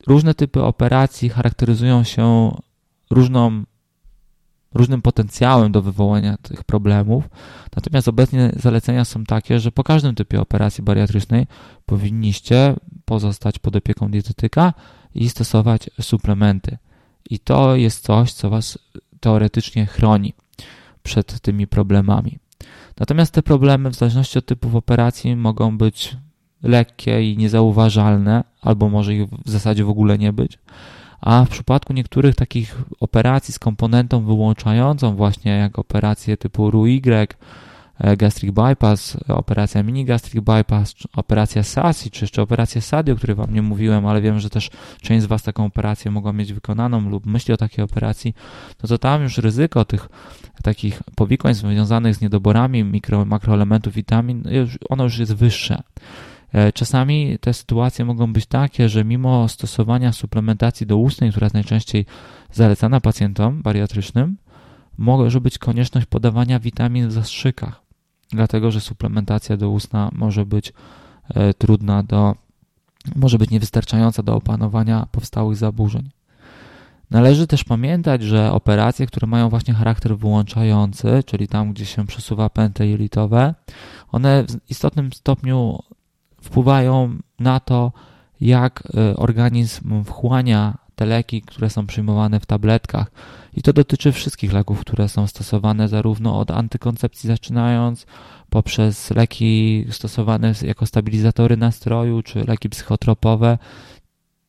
[0.08, 2.56] Różne typy operacji charakteryzują się
[3.10, 3.64] różną,
[4.76, 7.30] różnym potencjałem do wywołania tych problemów.
[7.76, 11.48] Natomiast obecnie zalecenia są takie, że po każdym typie operacji bariatrycznej
[11.86, 14.74] powinniście pozostać pod opieką dietetyka
[15.16, 16.78] i stosować suplementy.
[17.30, 18.80] I to jest coś, co Was
[19.20, 20.34] teoretycznie chroni
[21.04, 22.40] przed tymi problemami.
[23.00, 26.18] Natomiast te problemy, w zależności od typów operacji, mogą być
[26.64, 30.60] lekkie i niezauważalne, albo może ich w zasadzie w ogóle nie być.
[31.26, 37.02] A w przypadku niektórych takich operacji z komponentą wyłączającą, właśnie jak operacje typu RUY,
[38.00, 43.36] e, gastric bypass, operacja mini gastric bypass, operacja SASI, czy jeszcze operacja SADI, o której
[43.36, 44.70] Wam nie mówiłem, ale wiem, że też
[45.02, 48.34] część z Was taką operację mogła mieć wykonaną lub myśli o takiej operacji,
[48.84, 50.10] no to tam już ryzyko tych
[50.64, 54.44] takich powikłań związanych z niedoborami mikro, makroelementów witamin,
[54.90, 55.84] ono już jest wyższe.
[56.56, 62.06] E, czasami te sytuacje mogą być takie, że mimo stosowania suplementacji doustnej, która jest najczęściej
[62.52, 64.38] zalecana pacjentom bariatrycznym,
[64.98, 67.82] może być konieczność podawania witamin w zastrzykach,
[68.30, 70.74] dlatego że suplementacja doustna może być
[71.30, 72.36] e, trudna do,
[73.16, 76.10] może być niewystarczająca do opanowania powstałych zaburzeń.
[77.12, 82.50] Należy też pamiętać, że operacje, które mają właśnie charakter wyłączający, czyli tam, gdzie się przesuwa
[82.50, 83.54] pętle jelitowe,
[84.12, 85.80] one w istotnym stopniu
[86.46, 87.92] wpływają na to,
[88.42, 93.12] jak e, organizm wchłania te leki, które są przyjmowane w tabletkach.
[93.54, 98.06] I to dotyczy wszystkich leków, które są stosowane zarówno od antykoncepcji zaczynając,
[98.50, 103.58] poprzez leki stosowane jako stabilizatory nastroju, czy leki psychotropowe,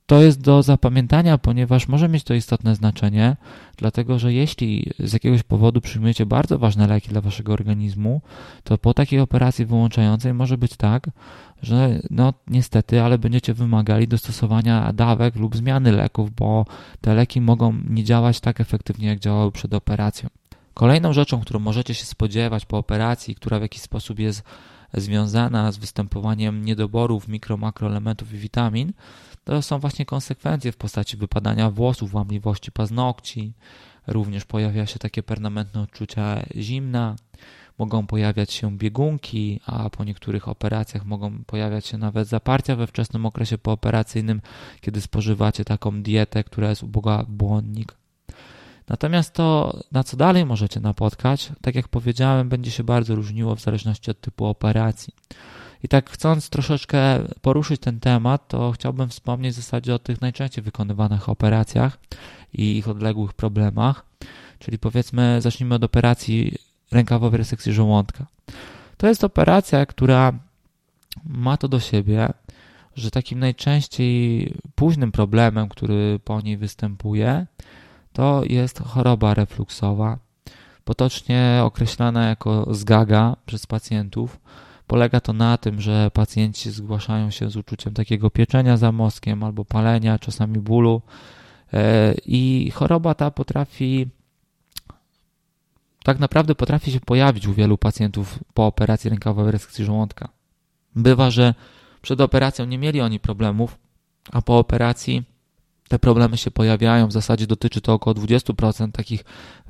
[0.06, 3.36] to jest do zapamiętania, ponieważ może mieć to istotne znaczenie,
[3.76, 8.20] dlatego że jeśli z jakiegoś powodu przyjmujecie bardzo ważne leki dla waszego organizmu,
[8.64, 11.10] to po takiej operacji wyłączającej może być tak,
[11.62, 16.66] że no niestety, ale będziecie wymagali dostosowania dawek lub zmiany leków, bo
[17.00, 20.28] te leki mogą nie działać tak efektywnie, jak działały przed operacją.
[20.74, 24.42] Kolejną rzeczą, którą możecie się spodziewać po operacji, która w jakiś sposób jest
[24.94, 28.92] związana z występowaniem niedoborów mikro, makroelementów i witamin,
[29.46, 33.52] to są właśnie konsekwencje w postaci wypadania włosów, łamliwości paznokci.
[34.06, 37.16] Również pojawia się takie permanentne odczucia zimna,
[37.78, 43.26] mogą pojawiać się biegunki, a po niektórych operacjach mogą pojawiać się nawet zaparcia we wczesnym
[43.26, 44.40] okresie pooperacyjnym,
[44.80, 47.94] kiedy spożywacie taką dietę, która jest uboga błonnik.
[48.88, 53.60] Natomiast to, na co dalej możecie napotkać, tak jak powiedziałem, będzie się bardzo różniło w
[53.60, 55.14] zależności od typu operacji.
[55.84, 56.98] I tak chcąc troszeczkę
[57.42, 61.98] poruszyć ten temat, to chciałbym wspomnieć w zasadzie o tych najczęściej wykonywanych operacjach
[62.52, 64.04] i ich odległych problemach.
[64.58, 66.58] Czyli powiedzmy, zacznijmy od operacji
[66.92, 68.26] rękawowej resekcji żołądka.
[68.96, 70.32] To jest operacja, która
[71.24, 72.28] ma to do siebie,
[72.96, 77.46] że takim najczęściej późnym problemem, który po niej występuje,
[78.12, 80.18] to jest choroba refluksowa,
[80.84, 84.38] potocznie określana jako zgaga przez pacjentów.
[84.86, 89.64] Polega to na tym, że pacjenci zgłaszają się z uczuciem takiego pieczenia za mózgiem albo
[89.64, 91.02] palenia, czasami bólu.
[91.72, 94.06] E, I choroba ta potrafi,
[96.02, 100.28] tak naprawdę potrafi się pojawić u wielu pacjentów po operacji rękowej resekcji żołądka.
[100.96, 101.54] Bywa, że
[102.02, 103.78] przed operacją nie mieli oni problemów,
[104.32, 105.22] a po operacji
[105.88, 107.06] te problemy się pojawiają.
[107.06, 109.24] W zasadzie dotyczy to około 20% takich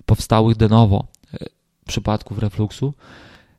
[0.07, 1.39] powstałych de novo e,
[1.87, 2.95] przypadków refluksu.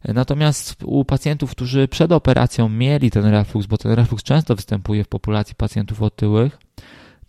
[0.05, 5.07] Natomiast u pacjentów, którzy przed operacją mieli ten refluks, bo ten refluks często występuje w
[5.07, 6.57] populacji pacjentów otyłych,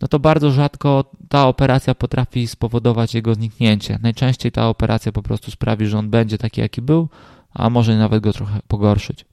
[0.01, 3.99] no to bardzo rzadko ta operacja potrafi spowodować jego zniknięcie.
[4.01, 7.09] Najczęściej ta operacja po prostu sprawi, że on będzie taki, jaki był,
[7.53, 9.25] a może nawet go trochę pogorszyć.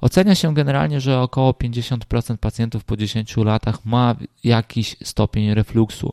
[0.00, 6.12] Ocenia się generalnie, że około 50% pacjentów po 10 latach ma jakiś stopień refluksu.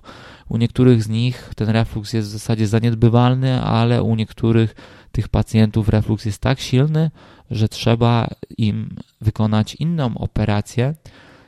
[0.49, 4.75] U niektórych z nich ten refluks jest w zasadzie zaniedbywalny, ale u niektórych
[5.11, 7.11] tych pacjentów refluks jest tak silny,
[7.51, 10.95] że trzeba im wykonać inną operację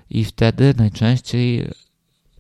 [0.10, 1.68] i wtedy najczęściej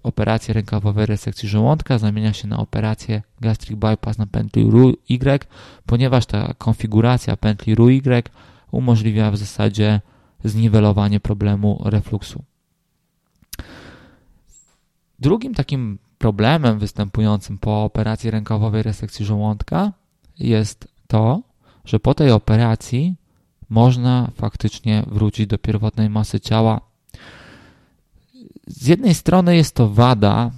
[0.03, 5.45] operacja rękawowej resekcji żołądka zamienia się na operację gastric bypass na pętli RU-Y,
[5.85, 8.23] ponieważ ta konfiguracja pętli RU-Y
[8.71, 10.01] umożliwia w zasadzie
[10.43, 12.43] zniwelowanie problemu refluksu.
[15.19, 19.93] Drugim takim problemem występującym po operacji rękawowej resekcji żołądka
[20.39, 21.41] jest to,
[21.85, 23.15] że po tej operacji
[23.69, 26.88] można faktycznie wrócić do pierwotnej masy ciała
[28.69, 30.51] z jednej strony jest to wada,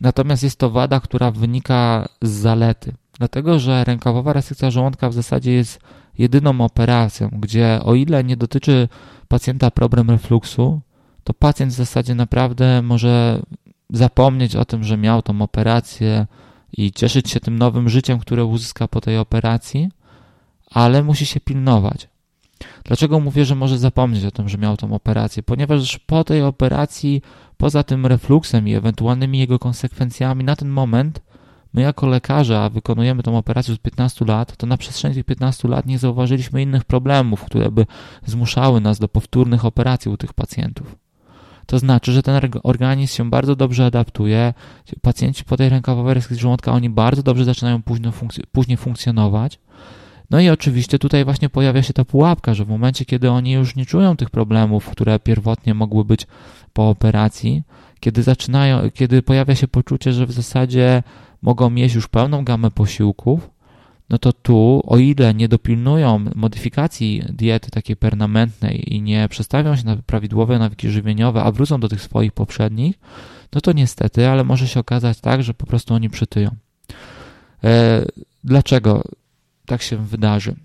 [0.00, 2.92] natomiast jest to wada, która wynika z zalety.
[3.18, 5.80] Dlatego, że rękawowa resekcja żołądka w zasadzie jest
[6.18, 8.88] jedyną operacją, gdzie o ile nie dotyczy
[9.28, 10.80] pacjenta problem refluksu,
[11.24, 13.42] to pacjent w zasadzie naprawdę może
[13.90, 16.26] zapomnieć o tym, że miał tą operację
[16.72, 19.88] i cieszyć się tym nowym życiem, które uzyska po tej operacji,
[20.70, 22.08] ale musi się pilnować.
[22.84, 25.42] Dlaczego mówię, że może zapomnieć o tym, że miał tą operację?
[25.42, 27.22] Ponieważ po tej operacji,
[27.56, 31.22] poza tym refluksem i ewentualnymi jego konsekwencjami, na ten moment
[31.74, 35.68] my jako lekarze, a wykonujemy tą operację od 15 lat, to na przestrzeni tych 15
[35.68, 37.86] lat nie zauważyliśmy innych problemów, które by
[38.26, 40.96] zmuszały nas do powtórnych operacji u tych pacjentów.
[41.66, 44.54] To znaczy, że ten organizm się bardzo dobrze adaptuje.
[45.02, 47.82] Pacjenci po tej rękawowej resekcji żołądka, oni bardzo dobrze zaczynają
[48.52, 49.58] później funkcjonować.
[50.30, 53.76] No i oczywiście tutaj właśnie pojawia się ta pułapka, że w momencie, kiedy oni już
[53.76, 56.26] nie czują tych problemów, które pierwotnie mogły być
[56.72, 57.62] po operacji,
[58.00, 61.02] kiedy zaczynają, kiedy pojawia się poczucie, że w zasadzie
[61.42, 63.50] mogą mieć już pełną gamę posiłków,
[64.10, 69.84] no to tu, o ile nie dopilnują modyfikacji diety takiej permanentnej i nie przestawią się
[69.84, 72.98] na prawidłowe nawyki żywieniowe, a wrócą do tych swoich poprzednich,
[73.54, 76.50] no to niestety, ale może się okazać tak, że po prostu oni przytyją.
[77.64, 78.04] E,
[78.44, 79.02] dlaczego?
[79.66, 80.56] Tak się wydarzy.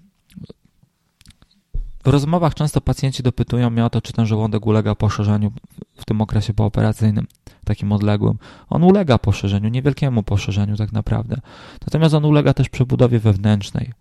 [2.03, 5.51] W rozmowach często pacjenci dopytują mnie o to, czy ten żołądek ulega poszerzeniu
[5.95, 7.27] w tym okresie pooperacyjnym,
[7.65, 8.37] takim odległym.
[8.69, 11.35] On ulega poszerzeniu, niewielkiemu poszerzeniu tak naprawdę.
[11.81, 13.91] Natomiast on ulega też przebudowie wewnętrznej.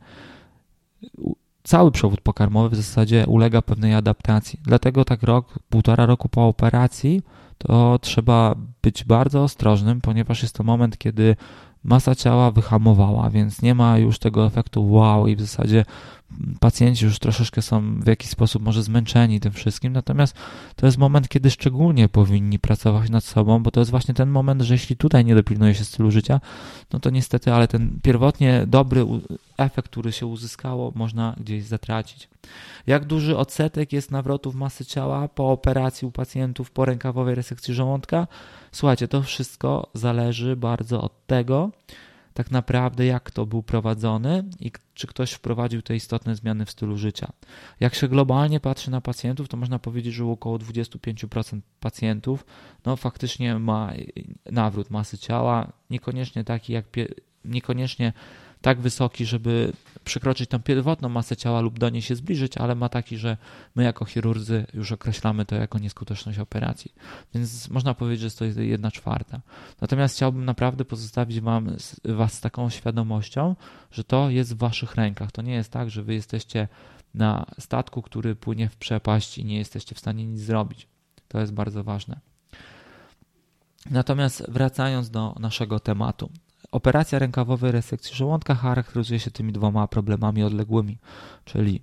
[1.63, 4.59] Cały przewód pokarmowy w zasadzie ulega pewnej adaptacji.
[4.63, 7.23] Dlatego tak rok, półtora roku po operacji
[7.59, 11.37] to trzeba być bardzo ostrożnym, ponieważ jest to moment, kiedy
[11.85, 15.85] masa ciała wyhamowała, więc nie ma już tego efektu wow i w zasadzie
[16.61, 20.37] pacjenci już troszeczkę są w jakiś sposób może zmęczeni tym wszystkim, natomiast
[20.77, 24.63] to jest moment, kiedy szczególnie powinni pracować nad sobą, bo to jest właśnie ten moment,
[24.63, 26.41] że jeśli tutaj nie dopilnuje się stylu życia,
[26.93, 29.07] no to niestety, ale ten pierwotnie dobry
[29.59, 32.29] efekt, który się uzyskało, można gdzieś zatracić.
[32.87, 38.27] Jak duży odsetek jest nawrotów masy ciała po operacji u pacjentów po rękawowej resekcji żołądka?
[38.73, 41.71] Słuchajcie, to wszystko zależy bardzo od tego,
[42.35, 46.99] tak naprawdę jak to był prowadzony i czy ktoś wprowadził te istotne zmiany w stylu
[46.99, 47.33] życia.
[47.81, 52.47] Jak się globalnie patrzy na pacjentów, to można powiedzieć, że około 25% pacjentów
[52.85, 53.93] no, faktycznie ma
[54.53, 56.85] nawrót masy ciała, niekoniecznie taki jak
[57.45, 58.13] niekoniecznie
[58.61, 59.73] tak wysoki, żeby
[60.05, 63.37] przekroczyć tą pierwotną masę ciała lub do niej się zbliżyć, ale ma taki, że
[63.75, 66.95] my jako chirurdzy już określamy to jako nieskuteczność operacji.
[67.35, 69.41] Więc można powiedzieć, że to jest jedna czwarta.
[69.81, 73.57] Natomiast chciałbym naprawdę pozostawić wam, Was z taką świadomością,
[73.91, 75.33] że to jest w Waszych rękach.
[75.33, 76.69] To nie jest tak, że Wy jesteście
[77.15, 80.89] na statku, który płynie w przepaść i nie jesteście w stanie nic zrobić.
[81.29, 82.21] To jest bardzo ważne.
[83.91, 86.31] Natomiast wracając do naszego tematu.
[86.73, 90.99] Operacja rękawowej resekcji żołądka charakteryzuje się tymi dwoma problemami odległymi,
[91.45, 91.83] czyli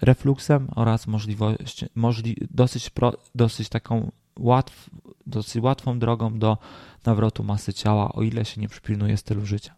[0.00, 4.90] refluksem oraz możliwość, możli, dosyć, pro, dosyć taką łatw,
[5.26, 6.58] dosyć łatwą drogą do
[7.06, 9.74] nawrotu masy ciała, o ile się nie przypilnuje stylu życia.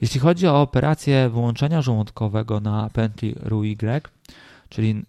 [0.00, 3.76] Jeśli chodzi o operację wyłączenia żołądkowego na pętli RUY,
[4.68, 5.04] czyli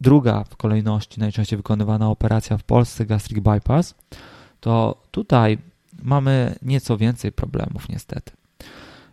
[0.00, 3.94] druga w kolejności najczęściej wykonywana operacja w Polsce gastric bypass,
[4.60, 5.58] to tutaj
[6.02, 8.32] mamy nieco więcej problemów niestety.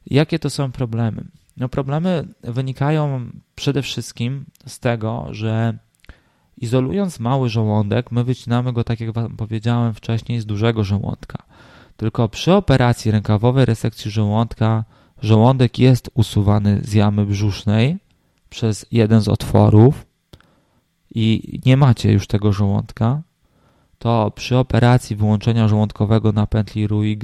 [0.05, 1.23] Jakie to są problemy?
[1.57, 5.77] No problemy wynikają przede wszystkim z tego, że
[6.57, 11.43] izolując mały żołądek, my wycinamy go, tak jak Wam powiedziałem wcześniej, z dużego żołądka.
[11.97, 14.83] Tylko przy operacji rękawowej resekcji żołądka
[15.21, 17.97] żołądek jest usuwany z jamy brzusznej
[18.49, 20.05] przez jeden z otworów
[21.15, 23.21] i nie macie już tego żołądka,
[24.01, 27.17] to przy operacji wyłączenia żołądkowego na pętli RUY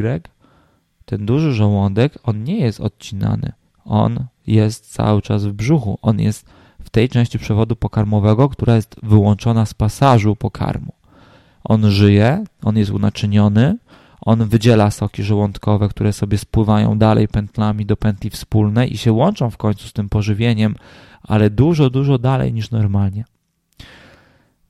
[1.06, 3.52] ten duży żołądek, on nie jest odcinany.
[3.86, 6.00] On jest cały czas w brzuchu.
[6.02, 6.46] On jest
[6.84, 10.94] w tej części przewodu pokarmowego, która jest wyłączona z pasażu pokarmu.
[11.64, 13.78] On żyje, on jest unaczyniony,
[14.22, 19.50] on wydziela soki żołądkowe, które sobie spływają dalej pętlami do pętli wspólnej i się łączą
[19.50, 20.76] w końcu z tym pożywieniem,
[21.24, 23.26] ale dużo, dużo dalej niż normalnie.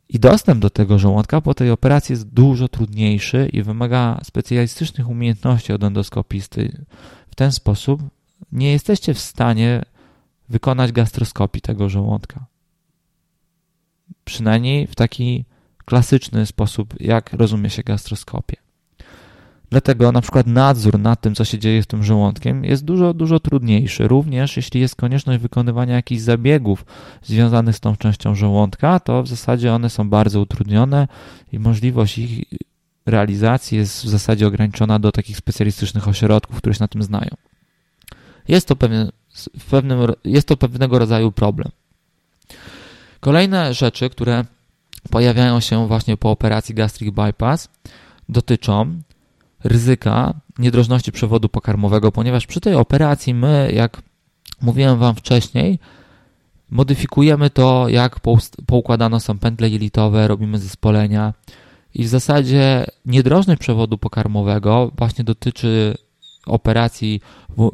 [0.09, 5.73] I dostęp do tego żołądka po tej operacji jest dużo trudniejszy i wymaga specjalistycznych umiejętności
[5.73, 6.85] od endoskopisty.
[7.31, 8.01] W ten sposób
[8.51, 9.85] nie jesteście w stanie
[10.49, 12.45] wykonać gastroskopii tego żołądka.
[14.25, 15.45] Przynajmniej w taki
[15.85, 18.66] klasyczny sposób, jak rozumie się gastroskopię.
[19.69, 23.39] Dlatego na przykład nadzór nad tym, co się dzieje z tym żołądkiem, jest dużo, dużo
[23.39, 24.07] trudniejszy.
[24.07, 26.85] Również jeśli jest konieczność wykonywania jakichś zabiegów
[27.23, 31.07] związanych z tą częścią żołądka, to w zasadzie one są bardzo utrudnione
[31.51, 32.45] i możliwość ich
[33.05, 37.29] realizacji jest w zasadzie ograniczona do takich specjalistycznych ośrodków, które się na tym znają.
[38.47, 39.11] Jest to, pewien,
[39.69, 41.71] pewnym, jest to pewnego rodzaju problem.
[43.19, 44.45] Kolejne rzeczy, które
[45.09, 47.69] pojawiają się właśnie po operacji gastric bypass,
[48.29, 49.01] dotyczą
[49.63, 54.01] ryzyka niedrożności przewodu pokarmowego, ponieważ przy tej operacji my, jak
[54.61, 55.79] mówiłem Wam wcześniej,
[56.71, 58.19] modyfikujemy to, jak
[58.65, 61.33] poukładano są pętle jelitowe, robimy zespolenia
[61.95, 65.97] i w zasadzie niedrożność przewodu pokarmowego właśnie dotyczy
[66.45, 67.21] operacji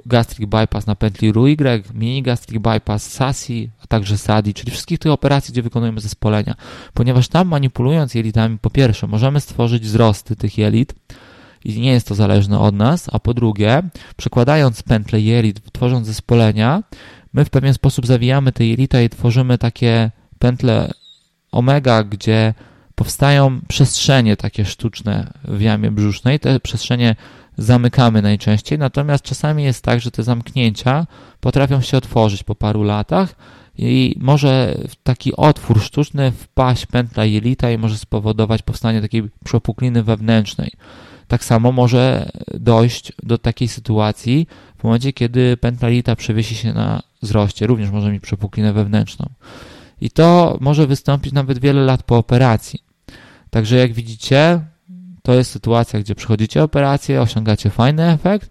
[0.06, 1.58] gastric bypass na pętli RUY,
[1.94, 6.56] mini gastric bypass, SASI, a także SADI, czyli wszystkich tych operacji, gdzie wykonujemy zespolenia,
[6.94, 10.96] ponieważ tam manipulując jelitami, po pierwsze, możemy stworzyć wzrosty tych jelit,
[11.66, 13.84] i nie jest to zależne od nas, a po drugie,
[14.18, 16.84] przekładając pętle jelit, tworząc zespolenia,
[17.34, 20.92] my w pewien sposób zawijamy te jelita i tworzymy takie pętle
[21.52, 22.54] omega, gdzie
[22.96, 26.40] powstają przestrzenie takie sztuczne w jamie brzusznej.
[26.40, 27.16] Te przestrzenie
[27.58, 31.08] zamykamy najczęściej, natomiast czasami jest tak, że te zamknięcia
[31.40, 33.36] potrafią się otworzyć po paru latach
[33.78, 40.72] i może taki otwór sztuczny wpaść pętla jelita i może spowodować powstanie takiej przepukliny wewnętrznej.
[41.28, 44.48] Tak samo może dojść do takiej sytuacji
[44.78, 49.30] w momencie, kiedy pentalita przewiesi się na wzroście, również może mieć przepuklinę wewnętrzną.
[50.02, 52.80] I to może wystąpić nawet wiele lat po operacji.
[53.50, 54.62] Także jak widzicie,
[55.22, 58.50] to jest sytuacja, gdzie przechodzicie operację, osiągacie fajny efekt,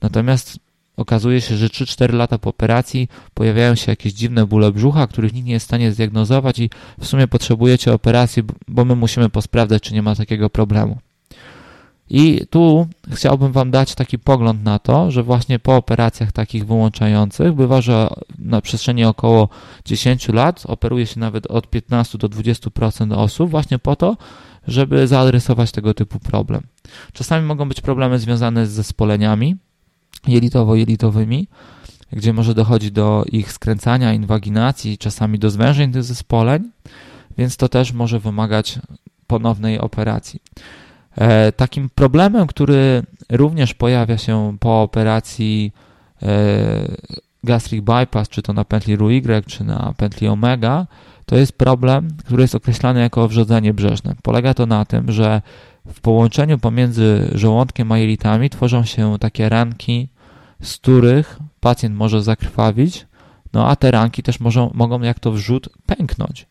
[0.00, 0.58] natomiast
[0.96, 5.46] okazuje się, że 3-4 lata po operacji pojawiają się jakieś dziwne bóle brzucha, których nikt
[5.46, 6.70] nie jest w stanie zdiagnozować i
[7.00, 10.98] w sumie potrzebujecie operacji, bo my musimy posprawdzać, czy nie ma takiego problemu.
[12.10, 17.52] I tu chciałbym Wam dać taki pogląd na to, że właśnie po operacjach takich wyłączających
[17.52, 19.48] bywa, że na przestrzeni około
[19.84, 24.16] 10 lat operuje się nawet od 15 do 20% osób właśnie po to,
[24.68, 26.62] żeby zaadresować tego typu problem.
[27.12, 29.56] Czasami mogą być problemy związane z zespoleniami
[30.26, 31.46] jelitowo-jelitowymi,
[32.12, 36.70] gdzie może dochodzić do ich skręcania, inwaginacji, czasami do zwężeń tych zespoleń,
[37.38, 38.78] więc to też może wymagać
[39.26, 40.40] ponownej operacji.
[41.16, 45.72] E, takim problemem, który również pojawia się po operacji
[46.22, 46.28] e,
[47.44, 50.86] gastric bypass, czy to na pętli RUY, czy na pętli omega,
[51.26, 54.14] to jest problem, który jest określany jako wrzodzenie brzeżne.
[54.22, 55.42] Polega to na tym, że
[55.86, 60.08] w połączeniu pomiędzy żołądkiem a jelitami tworzą się takie ranki,
[60.62, 63.06] z których pacjent może zakrwawić,
[63.52, 66.46] no a te ranki też może, mogą jak to wrzód pęknąć.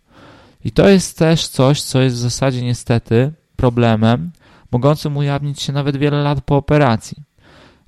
[0.65, 4.31] I to jest też coś, co jest w zasadzie niestety problemem,
[4.73, 7.17] mogącym ujawnić się nawet wiele lat po operacji.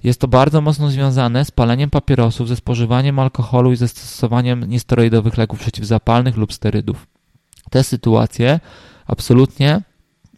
[0.04, 5.38] Jest to bardzo mocno związane z paleniem papierosów, ze spożywaniem alkoholu i ze stosowaniem niesteroidowych
[5.38, 7.08] leków przeciwzapalnych lub sterydów.
[7.70, 8.60] Te sytuacje
[9.08, 9.82] absolutnie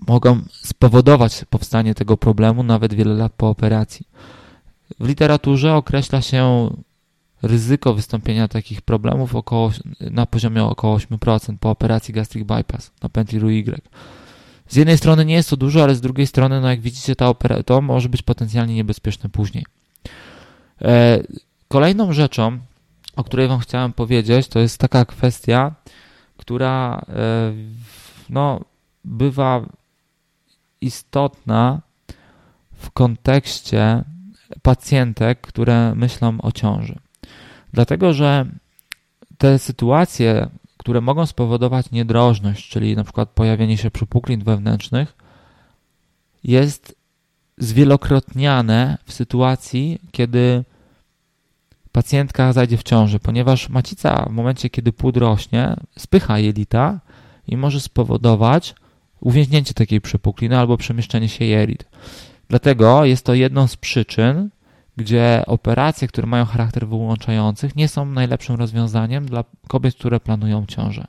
[0.08, 4.08] mogą spowodować powstanie tego problemu nawet wiele lat po operacji.
[5.00, 6.70] W literaturze określa się
[7.42, 13.40] ryzyko wystąpienia takich problemów około, na poziomie około 8% po operacji gastric bypass na pętli
[13.40, 13.82] RUY.
[14.68, 17.26] Z jednej strony nie jest to dużo, ale z drugiej strony, no jak widzicie, ta
[17.26, 19.66] opera- to może być potencjalnie niebezpieczne później.
[20.82, 21.20] E,
[21.68, 22.60] kolejną rzeczą,
[23.16, 25.76] o której Wam chciałem powiedzieć, to jest taka kwestia,
[26.38, 27.54] która e,
[28.30, 28.62] no,
[29.06, 29.66] bywa
[30.82, 31.82] istotna
[32.74, 34.04] w kontekście
[34.62, 37.00] pacjentek, które myślą o ciąży.
[37.74, 38.46] Dlatego, że
[39.38, 40.50] te sytuacje,
[40.88, 45.16] które mogą spowodować niedrożność, czyli na przykład pojawienie się przepuklin wewnętrznych,
[46.44, 46.96] jest
[47.58, 50.64] zwielokrotniane w sytuacji, kiedy
[51.92, 57.00] pacjentka zajdzie w ciąży, ponieważ macica w momencie, kiedy płód rośnie, spycha jelita
[57.48, 58.76] i może spowodować
[59.20, 61.86] uwięźnięcie takiej przepukliny albo przemieszczenie się jelit.
[62.50, 64.50] Dlatego jest to jedną z przyczyn,
[64.98, 71.06] gdzie operacje, które mają charakter wyłączających, nie są najlepszym rozwiązaniem dla kobiet, które planują ciążę.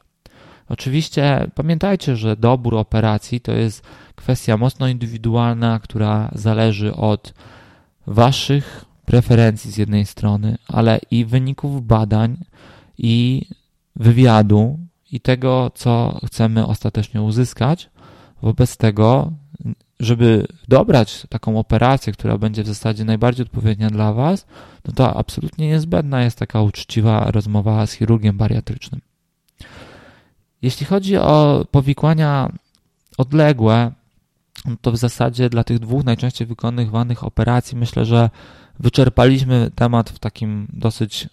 [0.68, 3.86] Oczywiście pamiętajcie, że dobór operacji to jest
[4.16, 7.34] kwestia mocno indywidualna, która zależy od
[8.06, 12.36] Waszych preferencji z jednej strony, ale i wyników badań
[12.98, 13.42] i
[13.96, 14.78] wywiadu
[15.12, 17.90] i tego, co chcemy ostatecznie uzyskać.
[18.42, 19.32] Wobec tego
[20.00, 24.46] żeby dobrać taką operację, która będzie w zasadzie najbardziej odpowiednia dla Was,
[24.84, 29.00] no to absolutnie niezbędna jest taka uczciwa rozmowa z chirurgiem bariatrycznym.
[30.62, 32.52] Jeśli chodzi o powikłania
[33.18, 33.92] odległe,
[34.64, 38.30] no to w zasadzie dla tych dwóch najczęściej wykonywanych operacji myślę, że
[38.80, 41.28] wyczerpaliśmy temat w takim dosyć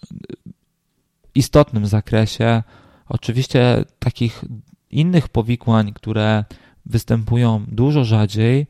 [1.34, 2.62] istotnym zakresie.
[3.08, 4.44] Oczywiście takich
[4.90, 6.44] innych powikłań, które
[6.86, 8.66] występują dużo rzadziej.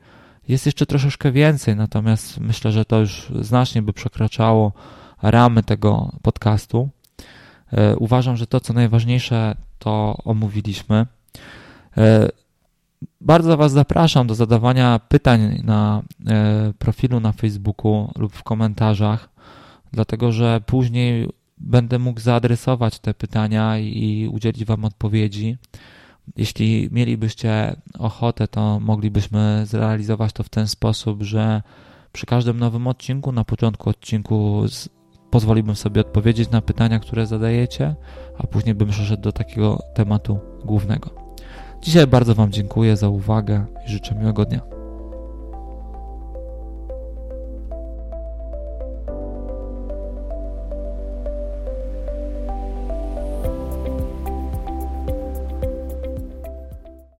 [0.49, 4.73] Jest jeszcze troszeczkę więcej, natomiast myślę, że to już znacznie by przekraczało
[5.23, 6.89] ramy tego podcastu.
[7.73, 11.07] E, uważam, że to, co najważniejsze, to omówiliśmy.
[11.97, 12.29] E,
[13.21, 19.29] bardzo Was zapraszam do zadawania pytań na e, profilu na Facebooku lub w komentarzach,
[19.93, 25.57] dlatego że później będę mógł zaadresować te pytania i udzielić Wam odpowiedzi.
[26.37, 31.63] Jeśli mielibyście ochotę, to moglibyśmy zrealizować to w ten sposób, że
[32.13, 34.89] przy każdym nowym odcinku, na początku odcinku z,
[35.31, 37.95] pozwoliłbym sobie odpowiedzieć na pytania, które zadajecie,
[38.39, 41.11] a później bym przeszedł do takiego tematu głównego.
[41.83, 44.76] Dzisiaj bardzo Wam dziękuję za uwagę i życzę miłego dnia.